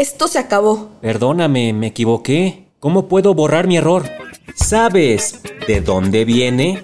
[0.00, 0.92] Esto se acabó.
[1.02, 2.68] Perdóname, me equivoqué.
[2.78, 4.08] ¿Cómo puedo borrar mi error?
[4.54, 6.82] ¿Sabes de dónde viene?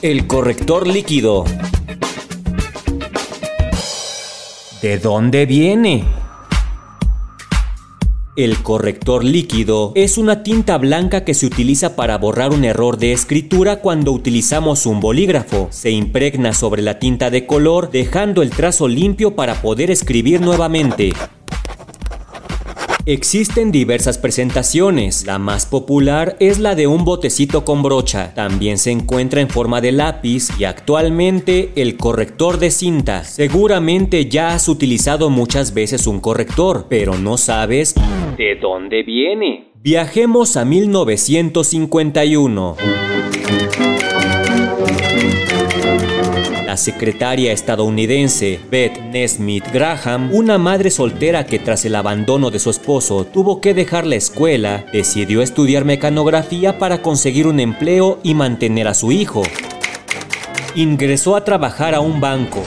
[0.00, 1.44] El corrector líquido.
[4.80, 6.06] ¿De dónde viene?
[8.38, 13.10] El corrector líquido es una tinta blanca que se utiliza para borrar un error de
[13.10, 15.66] escritura cuando utilizamos un bolígrafo.
[15.72, 21.14] Se impregna sobre la tinta de color dejando el trazo limpio para poder escribir nuevamente.
[23.08, 25.24] Existen diversas presentaciones.
[25.24, 28.34] La más popular es la de un botecito con brocha.
[28.34, 33.24] También se encuentra en forma de lápiz y actualmente el corrector de cinta.
[33.24, 37.94] Seguramente ya has utilizado muchas veces un corrector, pero no sabes
[38.36, 39.68] de dónde viene.
[39.80, 42.76] Viajemos a 1951.
[46.68, 52.68] La secretaria estadounidense Beth Nesmith Graham, una madre soltera que tras el abandono de su
[52.68, 58.86] esposo tuvo que dejar la escuela, decidió estudiar mecanografía para conseguir un empleo y mantener
[58.86, 59.44] a su hijo.
[60.74, 62.62] Ingresó a trabajar a un banco,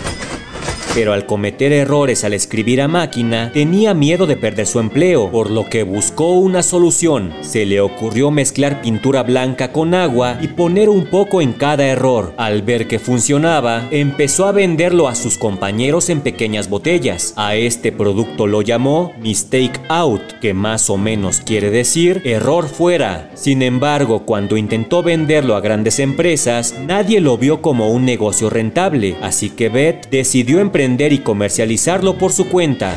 [0.94, 5.50] pero al cometer errores al escribir a máquina, tenía miedo de perder su empleo, por
[5.50, 7.34] lo que buscó una solución.
[7.42, 12.34] Se le ocurrió mezclar pintura blanca con agua y poner un poco en cada error.
[12.38, 17.34] Al ver que funcionaba, empezó a venderlo a sus compañeros en pequeñas botellas.
[17.38, 23.32] A este producto lo llamó Mistake Out, que más o menos quiere decir error fuera.
[23.36, 29.16] Sin embargo, cuando intentó venderlo a grandes empresas, nadie lo vio como un negocio rentable,
[29.22, 32.96] así que Beth decidió emprender y comercializarlo por su cuenta.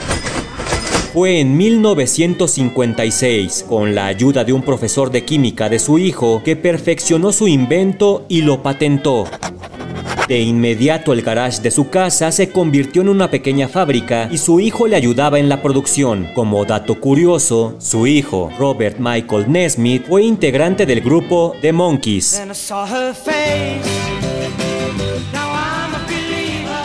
[1.12, 6.56] Fue en 1956, con la ayuda de un profesor de química de su hijo, que
[6.56, 9.26] perfeccionó su invento y lo patentó.
[10.28, 14.60] De inmediato el garage de su casa se convirtió en una pequeña fábrica y su
[14.60, 16.30] hijo le ayudaba en la producción.
[16.34, 22.40] Como dato curioso, su hijo, Robert Michael Nesmith, fue integrante del grupo The Monkeys.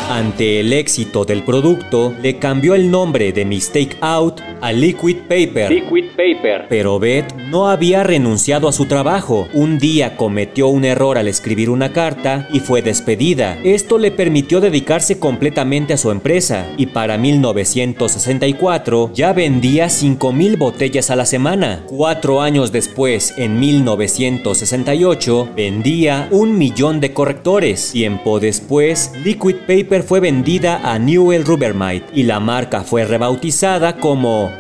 [0.10, 5.72] Ante el éxito del producto, le cambió el nombre de Mistake Out a Liquid Paper.
[5.72, 6.66] Liquid Paper.
[6.70, 9.48] Pero Beth no había renunciado a su trabajo.
[9.54, 13.58] Un día cometió un error al escribir una carta y fue despedida.
[13.64, 21.10] Esto le permitió dedicarse completamente a su empresa y para 1964 ya vendía 5.000 botellas
[21.10, 21.84] a la semana.
[21.88, 27.92] Cuatro años después, en 1968, vendía un millón de correctores.
[27.92, 33.98] Tiempo después, Liquid Paper fue vendida a Newell Rubbermaid y la marca fue rebautizada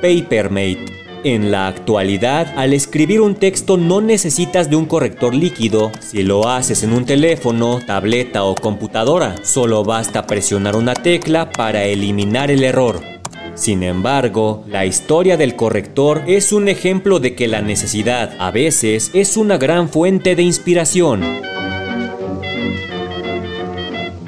[0.01, 0.99] Papermate.
[1.23, 6.47] En la actualidad, al escribir un texto no necesitas de un corrector líquido si lo
[6.47, 9.35] haces en un teléfono, tableta o computadora.
[9.43, 13.01] Solo basta presionar una tecla para eliminar el error.
[13.55, 19.11] Sin embargo, la historia del corrector es un ejemplo de que la necesidad a veces
[19.13, 21.21] es una gran fuente de inspiración.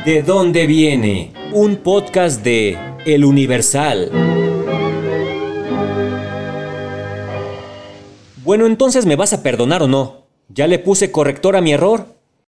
[0.03, 1.31] ¿De dónde viene?
[1.53, 4.30] Un podcast de El Universal.
[8.43, 10.25] Bueno, entonces me vas a perdonar o no.
[10.49, 12.07] Ya le puse corrector a mi error.